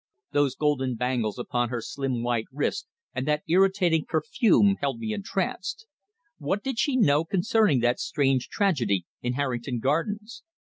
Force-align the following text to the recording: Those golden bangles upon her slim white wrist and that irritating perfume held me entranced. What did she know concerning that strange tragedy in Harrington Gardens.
Those 0.31 0.55
golden 0.55 0.95
bangles 0.95 1.37
upon 1.37 1.69
her 1.69 1.79
slim 1.79 2.23
white 2.23 2.47
wrist 2.51 2.87
and 3.13 3.27
that 3.27 3.43
irritating 3.47 4.05
perfume 4.05 4.77
held 4.81 4.97
me 4.97 5.13
entranced. 5.13 5.85
What 6.39 6.63
did 6.63 6.79
she 6.79 6.95
know 6.95 7.23
concerning 7.23 7.81
that 7.81 7.99
strange 7.99 8.47
tragedy 8.49 9.05
in 9.21 9.33
Harrington 9.33 9.77
Gardens. 9.77 10.41